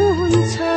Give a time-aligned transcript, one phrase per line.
[0.00, 0.69] 欢唱。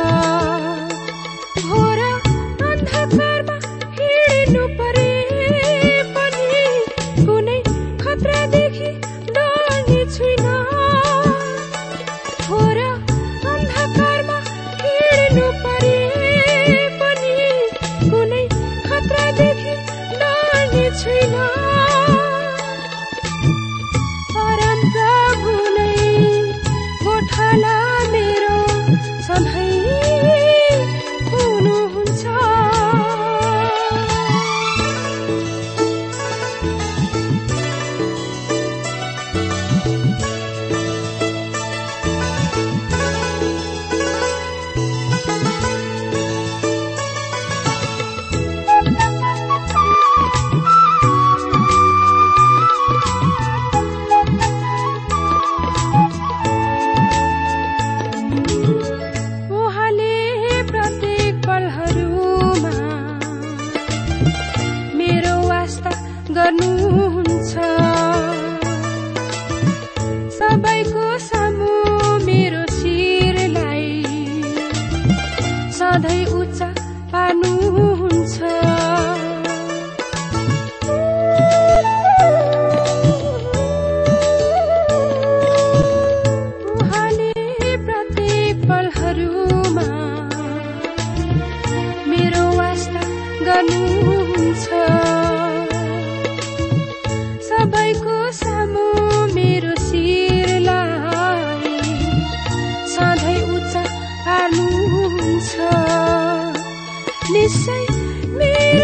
[108.34, 108.83] me.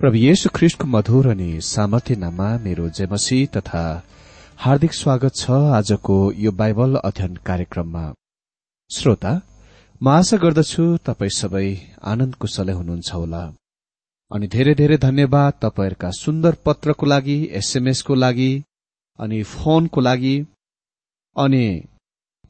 [0.00, 3.82] प्रभु येशु ख्रिष्टको मधुर अनि सामर्थ्य नाममा मेरो जयमसी तथा
[4.58, 8.04] हार्दिक स्वागत छ आजको यो बाइबल अध्ययन कार्यक्रममा।
[8.90, 9.32] श्रोता
[10.00, 11.66] म आशा गर्दछु तपाई सबै
[12.12, 13.42] आनन्द कुशलै हुनुहुन्छ होला।
[14.30, 18.50] अनि धेरै धेरै धन्यवाद तपाईँहरूका सुन्दर पत्रको लागि एसएमएसको लागि
[19.18, 20.36] अनि फोनको लागि।
[21.36, 21.64] अनि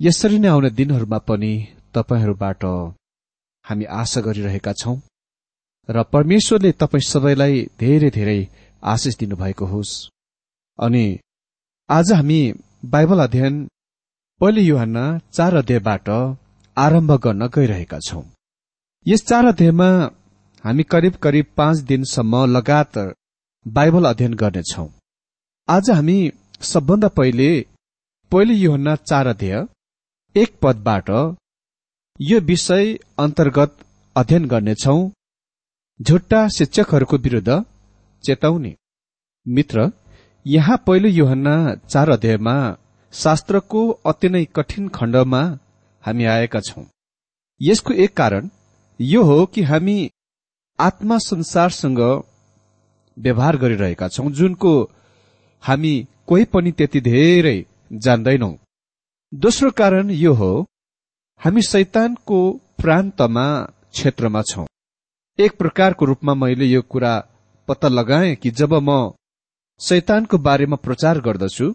[0.00, 1.55] यसरी नै आउने दिनहरूमा पनि
[1.94, 2.64] तपाईँहरूबाट
[3.64, 4.99] हामी आशा गरिरहेका छौं।
[5.91, 8.41] र परमेश्वरले तपाईँ सबैलाई धेरै धेरै
[8.83, 9.93] आशिष दिनुभएको होस्।
[10.79, 11.07] अनि
[11.89, 12.41] आज हामी
[12.85, 13.55] बाइबल अध्ययन
[14.41, 16.09] पहिले युहानमा चार अध्यायबाट
[16.77, 18.23] आरम्भ गर्न गइरहेका छौं।
[19.07, 19.91] यस चार अध्यायमा
[20.65, 23.15] हामी करिब करिब पाँच दिनसम्म लगातार
[23.67, 24.89] बाइबल अध्ययन गर्नेछौ।
[25.69, 26.19] आज हामी
[26.63, 27.51] सबभन्दा पहिले
[28.33, 29.65] पहिले युहन्ना चार अध्याय
[30.35, 31.11] एक पदबाट
[32.21, 33.77] यो विषय अन्तर्गत
[34.17, 35.01] अध्ययन गर्नेछौ।
[36.00, 37.62] झुट्टा शिक्षकहरूको विरूद्ध
[38.25, 38.75] चेताउने
[39.47, 39.91] मित्र
[40.47, 42.55] यहाँ पहिलो युहन्ना चार अध्यायमा
[43.12, 45.43] शास्त्रको अति नै कठिन खण्डमा
[46.05, 46.85] हामी आएका छौं।
[47.61, 48.49] यसको एक कारण
[49.00, 49.99] यो हो कि हामी
[50.79, 52.00] आत्मा संसारसँग
[53.17, 54.73] व्यवहार गरिरहेका छौं जुनको
[55.64, 55.94] हामी
[56.26, 57.56] कोही पनि त्यति धेरै
[58.05, 58.53] जान्दैनौ।
[59.32, 60.53] दोस्रो कारण यो हो
[61.41, 62.41] हामी शैतानको
[62.79, 63.46] प्रान्तमा
[63.93, 64.67] क्षेत्रमा छौं।
[65.41, 67.13] एक प्रकारको रूपमा मैले यो कुरा
[67.69, 69.13] पत्ता लगाएँ कि जब म
[69.81, 71.67] शैतानको बारेमा प्रचार गर्दछु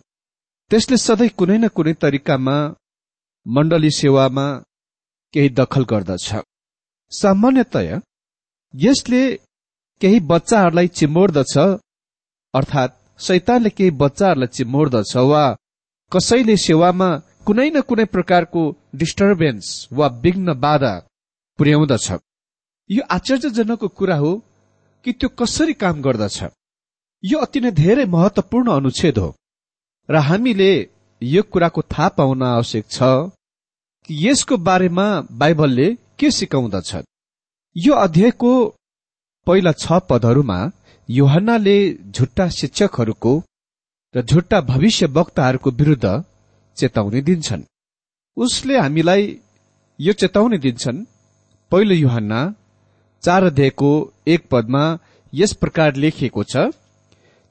[0.71, 2.57] त्यसले सधैँ कुनै न कुनै तरिकामा
[3.45, 4.45] मण्डली सेवामा
[5.33, 6.27] केही दखल गर्दछ।
[7.11, 7.97] सामान्यतया
[8.73, 9.21] यसले
[10.01, 11.57] केही बच्चाहरूलाई चिमोर्दछ
[12.53, 12.97] अर्थात्
[13.27, 15.43] शैतानले केही बच्चाहरूलाई चिमोर्दछ वा
[16.11, 17.09] कसैले सेवामा
[17.45, 18.61] कुनै न कुनै प्रकारको
[19.01, 19.65] डिस्टर्बेन्स
[19.97, 20.93] वा विघ्न बाधा
[21.59, 22.07] पुर्याउँदछ।
[22.89, 24.31] यो आश्चर्यजनकको कुरा हो
[25.05, 26.37] कि त्यो कसरी काम गर्दछ।
[27.23, 29.29] यो अति नै धेरै महत्वपूर्ण अनुच्छेद हो
[30.09, 30.71] र हामीले
[31.21, 32.97] यो कुराको थाहा पाउन आवश्यक छ
[34.05, 35.05] कि यसको बारेमा
[35.41, 35.87] बाइबलले
[36.19, 36.91] के सिकाउँदछ
[37.75, 38.51] यो अध्यायको
[39.47, 40.59] पहिला छ पदहरूमा
[41.09, 41.77] योहन्नाले
[42.15, 43.33] झुट्टा शिक्षकहरूको
[44.15, 46.05] र झुट्टा भविष्य वक्ताहरूको विरूद्ध
[46.77, 47.63] चेतावनी दिन्छन्।
[48.37, 49.23] उसले हामीलाई
[49.99, 51.03] यो चेतावनी दिन्छन्
[51.71, 52.39] पहिलो युहन्ना
[53.25, 53.91] चार अध्यायको
[54.27, 54.83] एक पदमा
[55.33, 56.65] यस प्रकार लेखिएको छ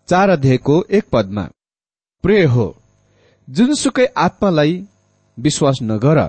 [0.09, 1.49] चार अध्यायको एक पदमा
[2.25, 2.67] प्रिय हो
[3.49, 4.77] जुनसुकै आत्मालाई
[5.39, 6.21] विश्वास नगर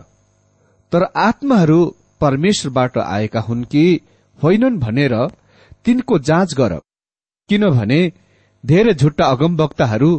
[0.91, 1.79] तर आत्माहरू
[2.21, 3.85] परमेश्वरबाट आएका हुन् कि
[4.39, 5.15] होइनन् भनेर
[5.85, 6.79] तिनको जाँच गर
[7.49, 8.01] किनभने
[8.63, 10.11] धेरै झुट्टा अगमवक्ताहरू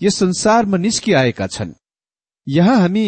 [0.00, 1.72] यस संसारमा निस्किआएका छन्।
[2.46, 3.06] यहाँ हामी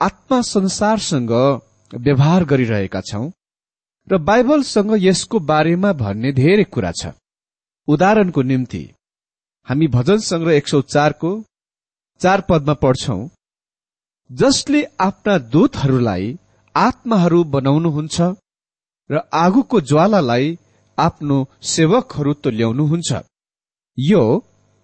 [0.00, 1.32] आत्मा संसारसँग
[1.92, 3.30] व्यवहार गरिरहेका छौं।
[4.08, 7.12] र बाइबलसँग यसको बारेमा भन्ने धेरै कुरा छ।
[7.88, 8.82] उदाहरणको निम्ति
[9.68, 11.30] हामी भजन संग्रह एक सौ चारको
[12.20, 13.18] चार पदमा पढ्छौ
[14.30, 16.26] जसले आफ्ना दूतहरूलाई
[16.74, 18.20] आत्माहरू बनाउनुहुन्छ
[19.10, 20.46] र आगोको ज्वालालाई
[20.98, 21.36] आफ्नो
[21.72, 23.10] सेवकहरू तुल्याउनुहुन्छ।
[23.98, 24.22] यो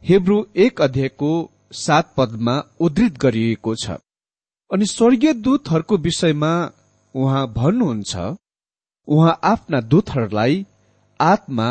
[0.03, 1.31] हेब्रू एक अध्यायको
[1.77, 3.97] सात पदमा उद्धृत गरिएको छ।
[4.71, 6.53] अनि स्वर्गीय दूतहरूको विषयमा
[7.15, 8.15] उहाँ भन्नुहुन्छ
[9.09, 10.67] उहाँ आफ्ना दूतहरूलाई
[11.21, 11.69] आत्मा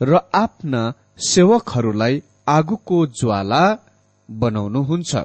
[0.00, 0.82] र आफ्ना
[1.28, 3.62] सेवकहरूलाई आगोको ज्वाला
[4.30, 5.16] बनाउनुहुन्छ।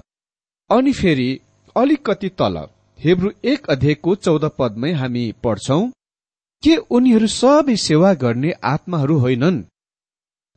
[0.69, 1.29] अनि फेरि
[1.77, 2.55] अलिकति तल
[2.99, 5.81] हेब्रु एक अध्यायको चौध पदमै हामी पढ्छौ
[6.63, 9.63] के उनीहरू सबै सेवा गर्ने आत्माहरू होइनन्?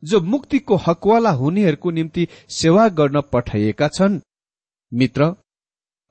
[0.04, 4.20] जो मुक्तिको हकवाला हुनेहरूको निम्ति सेवा गर्न पठाइएका छन्?
[4.92, 5.34] मित्र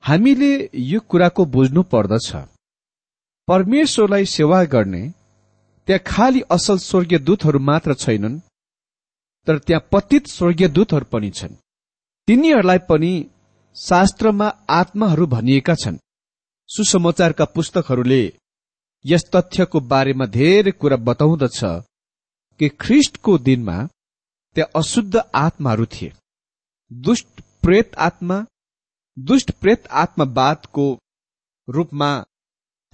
[0.04, 2.36] हामीले यो कुराको बुझ्नु पर्दछ।
[3.48, 5.04] परमेश्वरलाई सेवा गर्ने
[5.88, 8.40] त्यहाँ खालि असल स्वर्गीय दूतहरू मात्र छैनन्
[9.48, 11.54] तर त्यहाँ पतित स्वर्गीय दूतहरू पनि छन्।
[12.28, 13.12] तिनीहरूलाई पनि
[13.76, 15.98] शास्त्रमा आत्माहरू भनिएका छन्।
[16.70, 18.24] सुसमाचारका पुस्तकहरूले
[19.06, 21.60] यस तथ्यको बारेमा धेरै कुरा बताउँदछ
[22.60, 23.78] कि ख्रिष्टको दिनमा
[24.56, 26.14] त्यहाँ अशुद्ध आत्माहरू थिए।
[26.92, 28.46] दुष्ट प्रेत आत्मा
[29.18, 30.88] दुष्ट प्रेत आत्मावादको
[31.68, 32.10] रूपमा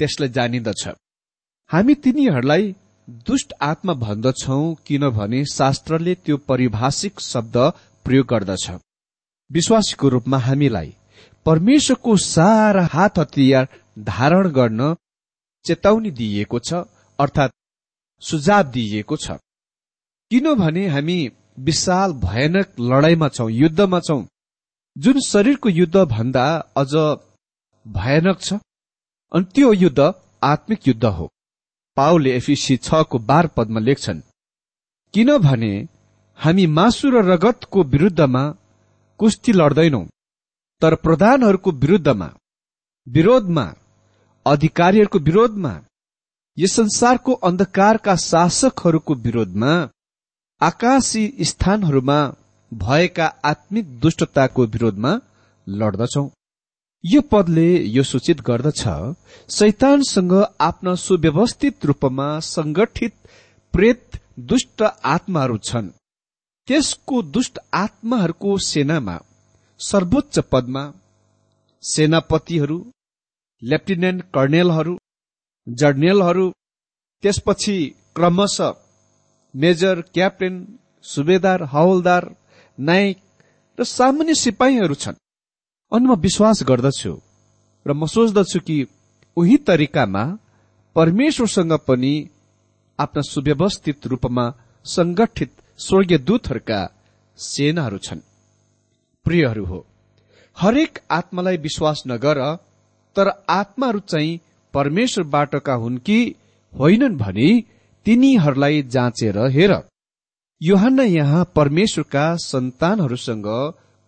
[0.01, 0.83] त्यसलाई जानिन्दछ।
[1.69, 2.63] हामी तिनीहरूलाई
[3.27, 7.57] दुष्ट आत्मा भन्दछौ किनभने शास्त्रले त्यो परिभाषिक शब्द
[8.05, 8.65] प्रयोग गर्दछ।
[9.49, 10.93] विश्वासीको रूपमा हामीलाई
[11.45, 13.67] परमेश्वरको सारा हात हतियार
[13.99, 14.95] धारण गर्न
[15.65, 16.81] चेतावनी दिइएको छ
[17.19, 17.57] अर्थात्
[18.21, 19.37] सुझाव दिइएको छ।
[20.31, 21.19] किनभने हामी
[21.59, 24.21] विशाल भयानक लडाईँमा छौं युद्धमा छौं।
[24.95, 26.45] जुन शरीरको युद्ध भन्दा
[26.77, 26.93] अझ
[27.85, 28.53] भयानक छ
[29.31, 29.99] अनि त्यो युद्ध
[30.43, 31.25] आत्मिक युद्ध हो।
[31.97, 34.21] पाओले एफिसी छको बार पदमा लेख्छन्
[35.13, 35.73] किनभने
[36.39, 38.43] हामी मासु र रगतको विरुद्धमा
[39.19, 40.03] कुस्ती लड्दैनौ
[40.81, 42.29] तर प्रधानहरूको विरुद्धमा
[43.07, 43.65] विरोधमा
[44.45, 45.73] अधिकारीहरूको विरोधमा
[46.57, 49.73] यस संसारको अन्धकारका शासकहरूको विरोधमा
[50.61, 52.19] आकाशी स्थानहरूमा
[52.71, 55.11] भएका आत्मिक दुष्टताको विरोधमा
[55.67, 56.25] लड्दछौ।
[57.03, 58.81] यो पदले यो सूचित गर्दछ
[59.49, 63.13] शैतानसँग आफ्ना सुव्यवस्थित रूपमा संगठित
[63.73, 64.17] प्रेत
[64.49, 65.87] दुष्ट आत्माहरू छन्।
[66.67, 69.17] त्यसको दुष्ट आत्माहरूको सेनामा
[69.79, 70.83] सर्वोच्च पदमा
[71.83, 72.77] सेनापतिहरू
[73.61, 74.95] लेफ्टिनेन्ट कर्णेलहरू
[75.67, 76.47] जर्नेलहरू
[77.23, 77.77] त्यसपछि
[78.15, 78.77] क्रमशः
[79.53, 80.55] मेजर क्याप्टेन
[81.05, 82.29] सुबेदार हवलदार
[82.77, 83.17] नायक
[83.77, 85.20] र सामान्य सिपाहीहरू छन्।
[85.91, 87.13] अनि म विश्वास गर्दछु
[87.85, 88.77] र म सोच्दछु कि
[89.37, 90.23] उही तरिकामा
[90.95, 92.13] परमेश्वरसँग पनि
[92.99, 94.45] आफ्ना सुव्यवस्थित रूपमा
[94.85, 96.79] संगठित स्वर्गीय दूतहरूका
[97.39, 98.27] सेनाहरू छन्।
[99.25, 99.79] प्रियहरू हो
[100.57, 102.39] हरेक आत्मालाई विश्वास नगर
[103.15, 104.39] तर आत्माहरू चाहिँ
[104.73, 106.19] परमेश्वरबाटका हुन् कि
[106.73, 107.49] होइनन् भने
[108.05, 109.73] तिनीहरूलाई जाँचेर हेर।
[110.61, 113.47] योहन्ना यहाँ परमेश्वरका सन्तानहरूसँग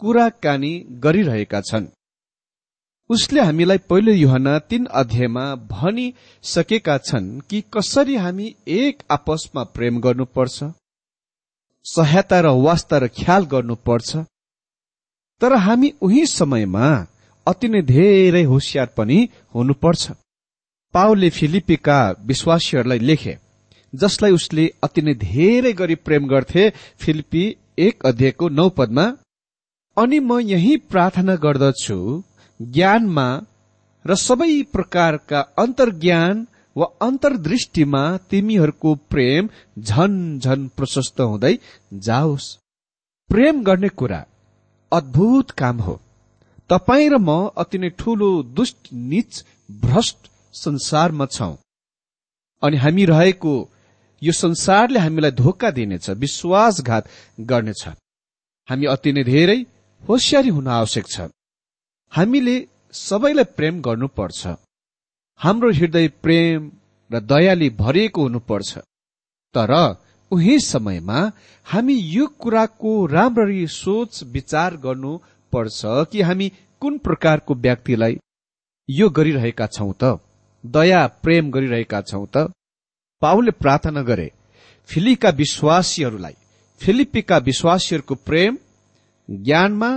[0.04, 0.72] कुराकानी
[1.04, 1.86] गरिरहेका छन्।
[3.10, 10.64] उसले हामीलाई पहिलो युहना तीन अध्यायमा भनिसकेका छन् कि कसरी हामी एक आपसमा प्रेम गर्नुपर्छ
[11.86, 14.16] सहायता र वास्ता र ख्याल गर्नुपर्छ।
[15.42, 16.90] तर हामी उही समयमा
[17.48, 19.18] अति नै धेरै होसियार पनि
[19.56, 20.12] हुनुपर्छ।
[20.94, 23.38] पाओले फिलिपीका विश्वासीहरूलाई लेखे
[23.94, 26.70] जसलाई उसले अति नै धेरै गरी प्रेम गर्थे
[27.00, 27.44] फिलिपी
[27.80, 29.12] एक अध्यायको नौ पदमा
[29.98, 31.98] अनि म यही प्रार्थना गर्दछु
[32.60, 33.28] ज्ञानमा
[34.06, 41.54] र सबै प्रकारका अन्तर्ज्ञान वा अन्तर्दृष्टिमा तिमीहरूको प्रेम झन झन प्रशस्त हुँदै
[42.06, 42.48] जाओस्।
[43.30, 44.22] प्रेम गर्ने कुरा
[44.92, 46.00] अद्भुत काम हो।
[46.70, 51.56] तपाईँ र म अति नै ठूलो दुष्ट निच भ्रष्ट संसारमा छौं।
[52.64, 53.54] अनि हामी रहेको
[54.22, 57.08] यो संसारले हामीलाई धोका दिनेछ विश्वासघात
[57.40, 57.84] गर्नेछ।
[58.70, 59.60] हामी अति नै धेरै
[60.08, 61.28] होसियारी हुन आवश्यक छ।
[62.12, 62.56] हामीले
[62.92, 64.48] सबैलाई प्रेम गर्नुपर्छ।
[65.40, 66.72] हाम्रो हृदय प्रेम
[67.12, 68.78] र दयाले भरिएको हुनुपर्छ।
[69.56, 69.72] तर
[70.32, 71.20] उही समयमा
[71.66, 75.82] हामी यो कुराको राम्ररी सोच विचार गर्नुपर्छ
[76.12, 78.18] कि हामी कुन प्रकारको व्यक्तिलाई
[78.90, 80.20] यो गरिरहेका छौं त?
[80.66, 82.52] दया प्रेम गरिरहेका छौं त?
[83.22, 84.32] पाउले प्रार्थना गरे
[84.90, 86.36] फिलीका विश्वासीहरूलाई
[86.82, 88.58] फिलिपीका विश्वासीहरूको प्रेम
[89.30, 89.92] ज्ञानमा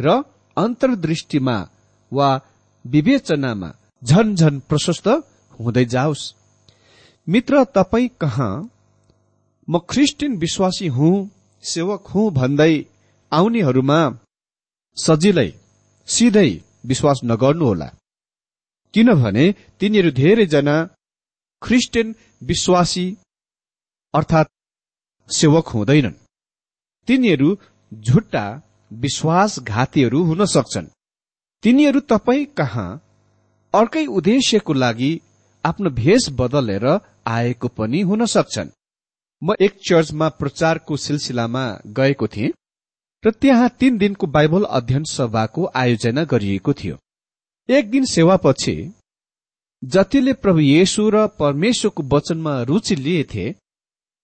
[0.00, 0.08] र
[0.56, 1.56] अन्तर्दृष्टिमा
[2.12, 2.28] वा
[2.84, 3.70] विवेचनामा
[4.02, 5.08] झन झन प्रशस्त
[5.58, 6.22] हुँदै जाओस्।
[7.28, 8.52] मित्र तपाईँ कहाँ?
[9.68, 11.14] म ख्रिस्टियन विश्वासी हुँ
[11.64, 12.74] सेवक हुँ भन्दै
[13.32, 14.00] आउनेहरूमा
[14.96, 15.50] सजिलै
[16.08, 16.50] सिधै
[16.86, 17.88] विश्वास नगर्नुहोला।
[18.94, 19.44] किनभने
[19.80, 20.76] तिनीहरू धेरैजना
[21.62, 23.06] ख्रिस्टियन विश्वासी
[24.14, 24.50] अर्थात्
[25.30, 26.20] सेवक हुँदैनन्।
[27.08, 27.48] तिनीहरू
[27.92, 28.44] झुट्टा
[28.92, 30.86] विश्वासघातीहरू हुन सक्छन्।
[31.62, 33.00] तिनीहरू तपाईँ कहाँ?
[33.74, 35.20] अर्कै उद्देश्यको लागि
[35.64, 36.86] आफ्नो भेष बदलेर
[37.26, 38.70] आएको पनि हुन सक्छन्।
[39.42, 42.52] म एक चर्चमा प्रचारको सिलसिलामा गएको थिएँ
[43.24, 46.96] र त्यहाँ तीन दिनको बाइबल अध्ययन सभाको आयोजना गरिएको थियो।
[47.68, 48.74] एक दिन सेवापछि
[49.82, 53.52] जतिले प्रभु येशु र परमेश्वरको वचनमा रुचि लिएथे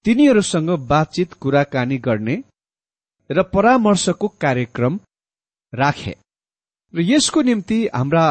[0.05, 2.37] तिनीहरूसँग बातचित कुराकानी गर्ने
[3.31, 4.99] र परामर्शको कार्यक्रम
[5.73, 6.15] राखे।
[6.95, 8.27] र यसको निम्ति हाम्रा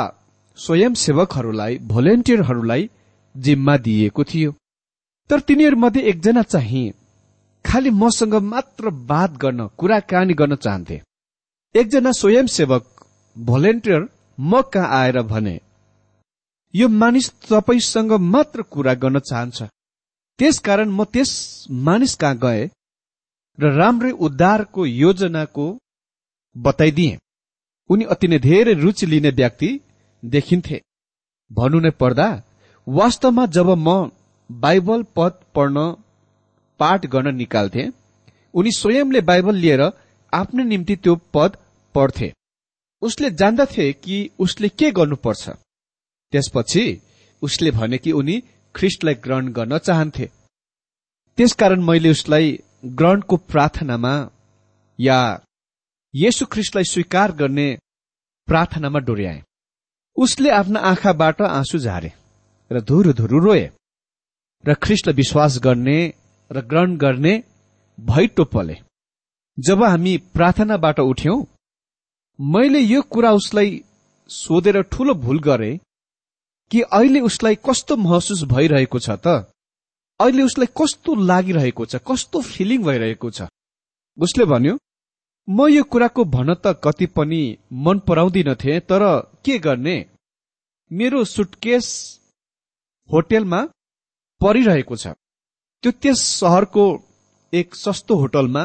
[0.57, 2.89] स्वयंसेवकहरूलाई भोलिन्टियरहरूलाई
[3.35, 4.51] जिम्मा दिइएको थियो।
[5.29, 6.91] तर तिनीहरूमध्ये एकजना चाहिँ
[7.65, 11.01] खालि मसँग मात्र बात गर्न कुराकानी गर्न चाहन्थे।
[11.75, 12.85] एकजना स्वयंसेवक
[13.35, 14.07] भोलिन्टियर
[14.39, 15.59] म कहाँ आएर भने
[16.73, 19.63] यो मानिस तपाईँसँग मात्र कुरा गर्न चाहन्छ।
[20.39, 21.31] त्यसकारण म त्यस
[21.71, 22.69] मानिस कहाँ गए?
[23.57, 25.65] र राम्रै उद्धारको योजनाको
[26.55, 27.17] बताइदिए।
[27.89, 29.69] उनी अति नै धेरै रुचि लिने व्यक्ति
[30.23, 30.81] देखिन्थे।
[31.51, 32.27] भन्नु नै पर्दा
[32.87, 34.11] वास्तवमा जब म
[34.49, 35.77] बाइबल पद पढ्न
[36.79, 37.83] पाठ गर्न निकाल्थे
[38.53, 39.81] उनी स्वयंले बाइबल लिएर
[40.33, 41.57] आफ्नो निम्ति त्यो पद
[41.95, 42.31] पढ्थे।
[43.01, 45.49] उसले जान्दथे कि उसले के गर्नुपर्छ।
[46.33, 46.85] त्यसपछि
[47.41, 48.35] उसले भने कि उनी
[48.75, 50.29] ख्रिस्टलाई ग्रहण गर्न चाहन्थे।
[51.37, 52.47] त्यसकारण मैले उसलाई
[52.85, 54.13] ग्रहणको प्रार्थनामा
[54.99, 55.17] या
[56.13, 57.77] येशु ख्रिस्टलाई स्वीकार गर्ने
[58.47, 59.41] प्रार्थनामा डोर्याए।
[60.17, 62.11] उसले आफ्ना आँखाबाट आँसु झारे
[62.71, 63.69] र धुरु धुरु रोए
[64.63, 65.97] र ख्रिस्टलाई विश्वास गर्ने
[66.51, 67.33] र ग्रहण गर्ने
[67.99, 68.77] भै टोपले
[69.59, 71.43] जब हामी प्रार्थनाबाट उठ्यौं
[72.39, 73.81] मैले यो कुरा उसलाई
[74.29, 75.79] सोधेर ठूलो भूल गरे
[76.71, 79.54] कि अहिले उसलाई कस्तो महसुस भइरहेको छ त?
[80.19, 83.47] अहिले उसलाई कस्तो लागिरहेको छ कस्तो फिलिङ भइरहेको छ।
[84.17, 84.73] उसले भन्यो
[85.47, 87.41] म यो कुराको भन त कति पनि
[87.85, 89.03] मन पराउँदिनथे तर
[89.45, 89.97] के गर्ने?
[90.91, 91.87] मेरो सुटकेस
[93.09, 93.61] होटेलमा
[94.41, 95.07] परिरहेको छ।
[95.83, 96.85] त्यो त्यस सहरको
[97.53, 98.63] एक सस्तो होटलमा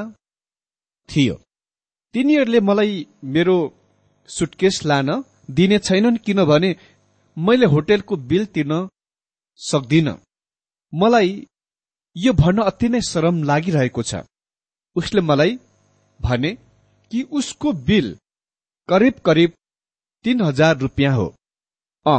[1.08, 1.34] थियो।
[2.14, 2.94] तिनीहरूले मलाई
[3.34, 3.56] मेरो
[4.28, 5.08] सुटकेस लान
[5.50, 6.70] दिने छैनन् किनभने
[7.36, 8.88] मैले होटेलको बिल तिर्न
[9.60, 10.08] सक्दिन।
[10.92, 11.46] मलाई
[12.16, 14.22] यो भन्न अति नै शरम लागिरहेको छ।
[14.96, 15.59] उसले मलाई
[16.20, 16.50] भने
[17.11, 18.16] कि उसको बिल
[18.88, 19.53] करिब करिब
[20.24, 21.26] तीन हजार रुपियाँ हो।
[22.07, 22.16] अ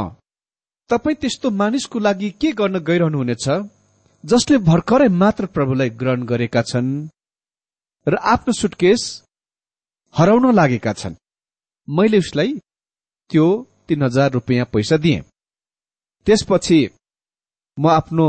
[0.90, 3.48] तपाईँ त्यस्तो मानिसको लागि के गर्न गइरहनुहुनेछ
[4.24, 6.90] जसले भर्खरै मात्र प्रभुलाई ग्रहण गरेका छन्
[8.06, 9.02] र आफ्नो सुटकेस
[10.14, 11.14] हराउन लागेका छन्?
[11.88, 12.58] मैले उसलाई
[13.30, 13.46] त्यो
[13.88, 15.20] तीन हजार रुपियाँ पैसा दिए।
[16.26, 16.80] त्यसपछि
[17.78, 18.28] म आफ्नो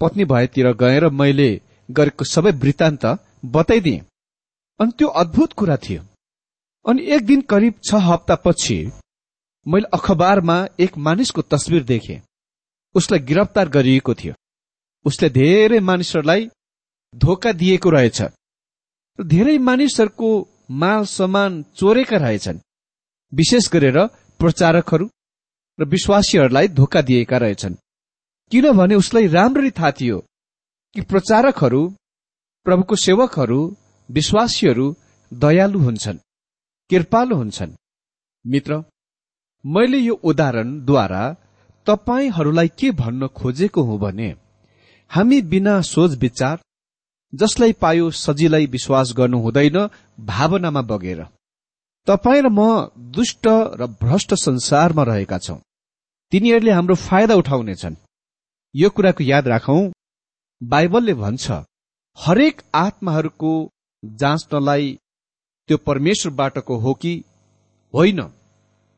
[0.00, 3.06] पत्नी भएतिर गएर मैले गरेको सबै वृत्तान्त
[3.44, 4.02] बताइदिए।
[4.80, 6.02] अनि त्यो अद्भुत कुरा थियो।
[6.86, 8.92] अनि एक दिन करिब छ हप्तापछि
[9.66, 12.20] मैले अखबारमा एक मानिसको तस्विर देखे।
[12.94, 14.34] उसलाई गिरफ्तार गरिएको थियो।
[15.04, 16.50] उसले धेरै मानिसहरूलाई
[17.14, 18.22] धोका दिएको रहेछ।
[19.20, 20.30] धेरै मानिसहरूको
[20.70, 22.58] माल सामान चोरेका रहेछन्।
[23.32, 24.06] विशेष गरेर
[24.40, 25.08] प्रचारकहरू
[25.78, 27.74] र विश्वासीहरूलाई धोका दिएका रहेछन्।
[28.52, 30.18] किनभने उसलाई राम्ररी थाहा थियो
[30.96, 31.82] कि प्रचारकहरू
[32.66, 33.60] प्रभुको सेवकहरू
[34.08, 34.86] विश्वासीहरू
[35.32, 36.18] दयालु हुन्छन्
[36.90, 37.72] कृपालु हुन्छन्।
[38.44, 38.82] मित्र
[39.64, 41.22] मैले यो उदाहरणद्वारा
[41.86, 44.28] तपाईँहरूलाई के भन्न खोजेको हुँ भने
[45.10, 46.58] हामी बिना सोच विचार
[47.32, 49.78] जसलाई पायो सजिलै विश्वास गर्नु हुँदैन
[50.20, 51.20] भावनामा बगेर।
[52.06, 52.60] तपाईँ र म
[53.16, 53.46] दुष्ट
[53.80, 55.58] र भ्रष्ट संसारमा रहेका छौं।
[56.32, 57.96] तिनीहरूले हाम्रो फाइदा उठाउनेछन्।
[58.74, 59.82] यो कुराको याद राखौं।
[60.60, 61.50] बाइबलले भन्छ
[62.18, 63.52] हरेक आत्माहरूको
[64.02, 64.86] जाँच्नलाई
[65.68, 67.12] त्यो परमेश्वरबाटको हो कि
[67.94, 68.20] होइन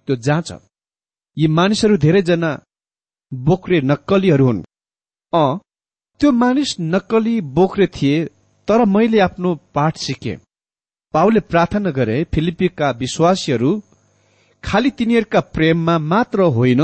[0.08, 0.52] त्यो जाँच।
[1.36, 2.50] यी मानिसहरू धेरैजना
[3.32, 4.62] बोक्रे नक्कलीहरू हुन्।
[5.32, 5.44] अ
[6.20, 8.24] त्यो मानिस नक्कली बोक्रे थिए
[8.68, 10.36] तर मैले आफ्नो पाठ सिके।
[11.14, 13.70] पाउले प्रार्थना गरे फिलिपीका विश्वासीहरू
[14.64, 16.82] खालि तिनीहरूका प्रेममा मात्र होइन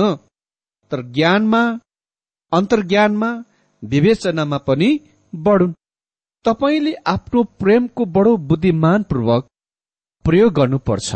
[0.93, 1.63] तर ज्ञानमा
[2.53, 3.31] अन्तर्ज्ञानमा
[3.83, 4.91] विवेचनामा पनि
[5.33, 5.75] बढुन्।
[6.45, 9.43] तपाईँले आफ्नो प्रेमको बडो बुद्धिमानपूर्वक
[10.25, 11.11] प्रयोग गर्नुपर्छ।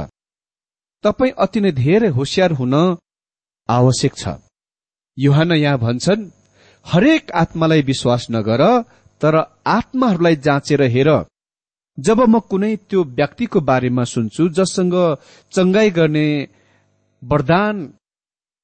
[1.05, 2.75] तपाईँ अति नै धेरै होसियार हुन
[3.69, 4.25] आवश्यक छ।
[5.19, 6.31] युहान यहाँ भन्छन्
[6.87, 8.63] हरेक आत्मालाई विश्वास नगर
[9.21, 9.35] तर
[9.67, 11.11] आत्माहरूलाई जाँचेर हेर।
[11.99, 14.95] जब म कुनै त्यो व्यक्तिको बारेमा सुन्छु जससँग
[15.53, 16.27] चङ्गाई गर्ने
[17.23, 17.77] वरदान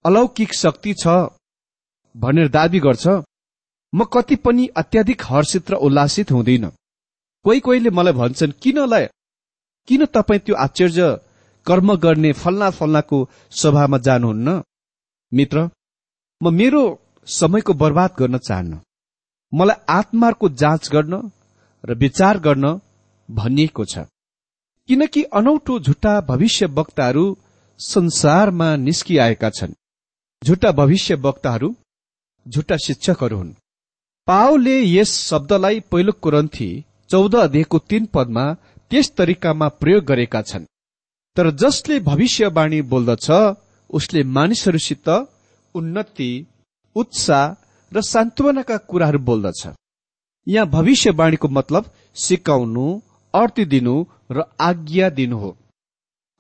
[0.05, 1.07] अलौकिक शक्ति छ
[2.15, 3.07] भनेर दावी गर्छ
[3.93, 6.65] म कति पनि अत्याधिक हर्षित र उल्लासित हुँदिन।
[7.45, 9.07] कोही कोहीले मलाई भन्छन् किनलाई
[9.89, 11.09] किन तपाईँ त्यो आश्चर्य
[11.67, 13.19] कर्म गर्ने फल्ना फल्नाको
[13.53, 14.63] सभामा जानुहुन्न?
[15.33, 15.69] मित्र
[16.41, 16.83] म मेरो
[17.27, 18.81] समयको बर्बाद गर्न चाहन्न।
[19.53, 21.15] मलाई आत्माको जाँच गर्न
[21.85, 22.81] र विचार गर्न
[23.29, 23.99] भनिएको छ।
[24.89, 27.25] किनकि अनौठो झुटा भविष्य वक्ताहरू
[27.81, 29.75] संसारमा निस्किआएका छन्।
[30.43, 31.75] झुटा भविष्य वक्ताहरू
[32.47, 33.53] झुटा शिक्षकहरू हुन्
[34.29, 36.69] पाओले यस शब्दलाई पहिलो कुरन्थी
[37.11, 38.45] चौध अध्ययको तीन पदमा
[38.91, 40.65] त्यस तरिकामा प्रयोग गरेका छन्।
[41.37, 43.27] तर जसले भविष्यवाणी बोल्दछ
[43.91, 45.09] उसले मानिसहरूसित
[45.75, 46.31] उन्नति
[46.97, 47.55] उत्साह
[47.93, 49.63] र सान्त्वनाका कुराहरू बोल्दछ।
[50.47, 52.87] यहाँ भविष्यवाणीको मतलब सिकाउनु
[53.35, 53.95] अर्थ दिनु
[54.31, 55.57] र आज्ञा दिनु हो।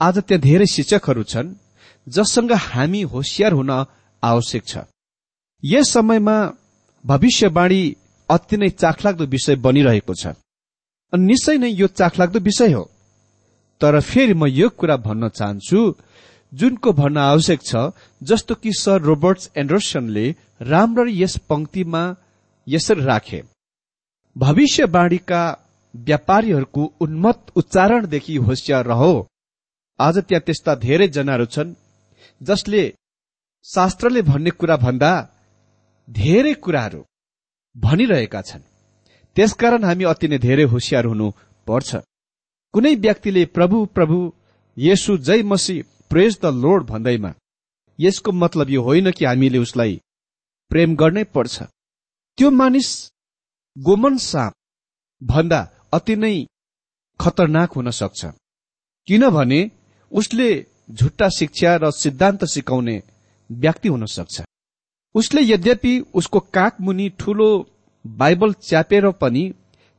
[0.01, 1.55] आज त्यहाँ धेरै शिक्षकहरू छन्
[2.07, 3.71] जससँग हामी होसियार हुन
[4.23, 4.77] आवश्यक छ।
[5.63, 6.37] यस समयमा
[7.05, 7.83] भविष्यवाणी
[8.29, 10.27] अति नै चाखलाग्दो विषय बनिरहेको छ।
[11.13, 12.85] अनि निश्चय नै यो चाखलाग्दो विषय हो।
[13.81, 15.81] तर फेरि म यो कुरा भन्न चाहन्छु
[16.53, 17.91] जुनको भन्न आवश्यक छ
[18.23, 20.27] जस्तो कि सर रोबर्ट्स एन्डरसनले
[20.63, 22.03] राम्ररी यस पंक्तिमा
[22.67, 23.43] यसरी राखे
[24.37, 25.43] भविष्यवाणीका
[25.95, 29.15] व्यापारीहरूको उन्मत उच्चारणदेखि होसियार रहो।
[29.99, 31.75] आज त्यहाँ त्यस्ता धेरै जनाहरू छन्
[32.41, 32.83] जसले
[33.67, 35.13] शास्त्रले भन्ने कुरा भन्दा
[36.13, 37.03] धेरै कुराहरू
[37.77, 38.63] भनिरहेका छन्।
[39.37, 41.27] त्यसकारण हामी अति नै धेरै होसियार हुनु
[41.67, 41.91] पर्छ
[42.75, 44.19] कुनै व्यक्तिले प्रभु प्रभु
[44.77, 45.77] येसु जय मसी
[46.11, 47.33] प्रेज द लोड भन्दैमा
[47.99, 50.01] यसको मतलब यो होइन कि हामीले उसलाई
[50.71, 51.63] प्रेम गर्नै पर्छ।
[52.39, 52.89] त्यो मानिस
[53.77, 54.53] गोमन साप
[55.23, 55.61] भन्दा
[55.93, 56.37] अति नै
[57.21, 58.21] खतरनाक हुन सक्छ।
[59.09, 59.61] किनभने
[60.13, 60.49] उसले
[60.91, 62.97] झुट्टा शिक्षा र सिद्धान्त सिकाउने
[63.51, 64.37] व्यक्ति हुन सक्छ।
[65.15, 67.49] उसले यद्यपि उसको काख मुनि ठूलो
[68.05, 69.45] बाइबल च्यापेर पनि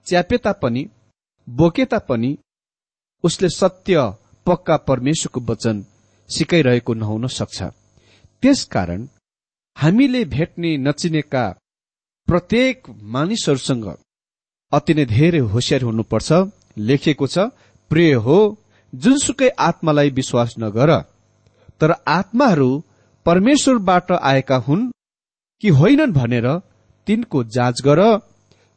[0.08, 0.86] च्यापे तापनि
[1.48, 2.38] बोके तापनि
[3.24, 4.12] उसले सत्य
[4.46, 5.84] पक्का परमेश्वरको वचन
[6.30, 7.64] सिकाइरहेको नहुन सक्छ।
[8.44, 9.08] त्यसकारण
[9.78, 11.46] हामीले भेट्ने नचिनेका
[12.28, 13.86] प्रत्येक मानिसहरूसँग
[14.72, 16.32] अति नै धेरै होसियार हुनुपर्छ
[16.80, 17.46] लेखिएको छ
[17.92, 18.38] प्रिय हो
[18.94, 20.92] जुनसुकै आत्मालाई विश्वास नगर
[21.82, 22.70] तर आत्माहरू
[23.26, 24.92] परमेश्वरबाट आएका हुन्
[25.64, 26.48] कि होइनन् भनेर
[27.08, 28.00] तिनको जाँच गर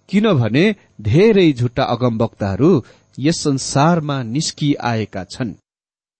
[0.08, 0.64] किनभने
[1.00, 2.70] धेरै झुट्टा अगमवक्ताहरू
[3.18, 5.52] यस संसारमा निस्किआएका छन्।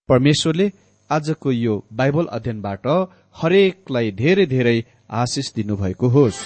[0.08, 0.66] परमेश्वरले
[1.10, 2.86] आजको यो बाइबल अध्ययनबाट
[3.36, 4.78] हरेकलाई धेरै धेरै
[5.22, 6.44] आशिष दिनुभएको होस्।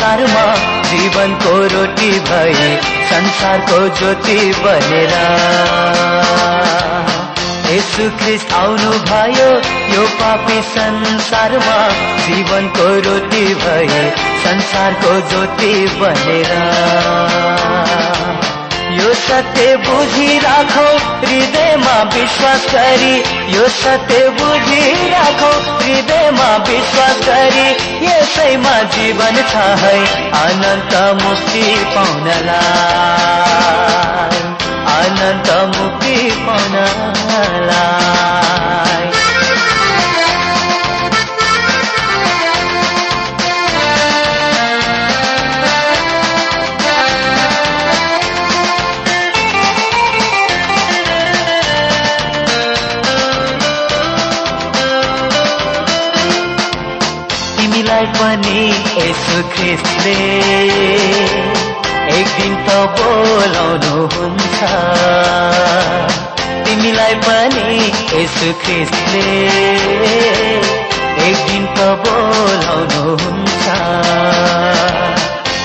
[0.00, 0.44] संसारमा
[0.88, 2.68] जीवनको रोटी भए
[3.08, 5.12] संसारको ज्योति बनेर।
[7.68, 9.50] यीशु ख्रिस्ट आउनु भयो
[9.94, 11.78] यो पापी संसारमा
[12.26, 14.00] जीवनको रोटी भए
[14.44, 16.50] संसारको ज्योति बनेर।
[18.90, 23.22] यो सत्य बुझिराखौ हृदयमा विश्वास गरी।
[23.56, 34.40] यो सत्य बुझिराखौ हृदयमा विश्वास गरी। यसैमा जीवन छ है अनन्त मुक्ति पाउनलाई।
[35.00, 38.49] अनन्त मुक्ति पाउनलाई।
[58.30, 58.62] पनि
[58.96, 60.18] यसो ख्रिस्टले।
[62.18, 64.58] एक दिन त बोलाउनु हुन्छ।
[66.66, 67.66] तिमीलाई पनि
[68.20, 69.24] यसो ख्रिस्टले।
[71.26, 73.66] एक दिन त बोलाउनु हुन्छ।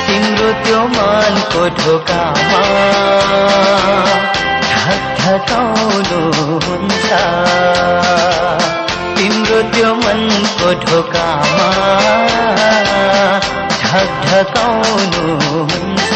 [0.08, 2.64] तिम्रो त्यो मनको ढोकामा
[4.72, 6.22] ढकढकाउनु
[6.66, 7.08] हुन्छ।
[9.18, 12.25] तिम्रो त्यो मनको ढोकामा
[13.96, 16.12] ढकढकाउनुहुन्छ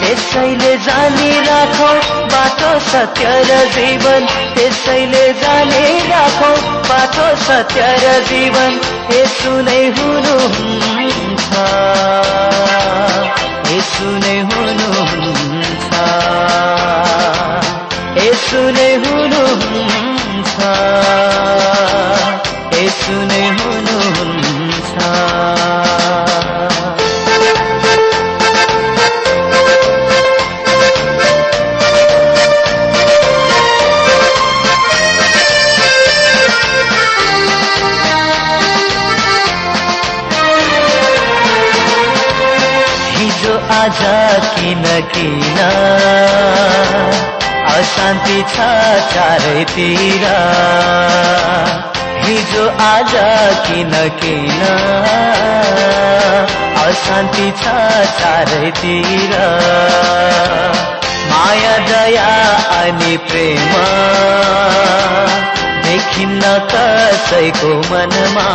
[0.00, 1.92] त्यसैले जानी राखौ
[2.32, 4.22] बाटो सत्य र जीवन।
[4.54, 6.52] त्यसैले जानी राखौ
[6.88, 8.72] बाटो सत्य र जीवन।
[9.14, 11.50] यसु नै हुनुहुन्छ।
[13.72, 15.88] यसु नै हुनुहुन्छ।
[18.24, 20.56] यसु नै हुनुहुन्छ।
[22.78, 25.33] यसु नै हुनुहुन्छ।
[43.72, 44.00] आज
[44.54, 45.58] किन किन।
[47.74, 48.66] अशान्ति छ
[49.12, 50.24] चारैतिर
[52.24, 53.14] हिजो आज
[53.66, 54.60] किन किन।
[56.84, 57.74] अशान्ति छ
[58.20, 59.32] चारैतिर
[61.30, 62.28] माया दया
[62.80, 63.72] अनि प्रेम
[65.84, 68.48] देखिन्न कसैको मनमा।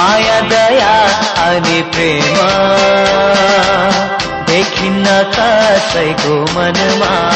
[0.00, 1.06] माया दया
[1.46, 2.36] अनि प्रेम।
[4.46, 7.30] देखिन्न कसैको मनमा।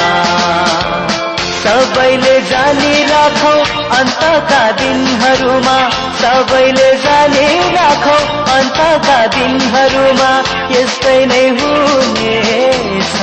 [1.64, 3.52] सबैले जानी राखौ
[3.96, 8.18] अन्तका दिनहरूमा। सबैले जानी राखौ
[8.52, 10.38] अन्तका दिनहरूमा।
[10.70, 13.14] यस्तै नै हुनेछ।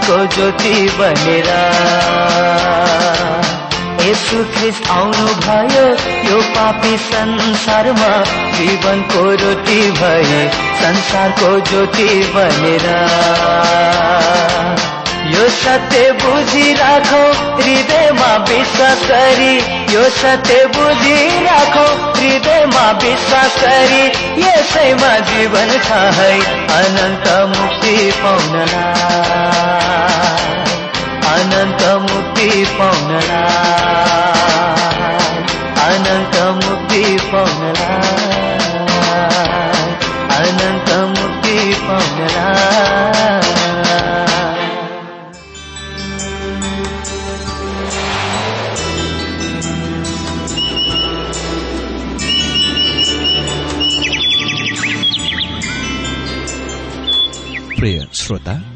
[0.00, 1.48] संसारको ज्योति बनेर।
[4.08, 5.84] यसु ख्रिस्ट आउनु भयो
[6.28, 8.12] यो पापी संसारमा
[8.56, 10.48] जीवनको रोटी भई
[10.80, 12.86] संसारको ज्योति बनेर।
[15.26, 17.24] यो सत्य बुझिराखौ
[17.56, 19.54] हृदयमा विश्वास गरी।
[19.94, 21.86] यो सत्य बुझिराखौ
[22.20, 24.04] हृदयमा विश्वास गरी।
[24.44, 26.32] यसैमा जीवन छ है
[26.78, 29.20] अनन्त मुक्ति पाउनलाई
[31.34, 33.89] अनन्त मुक्ति पाउनलाई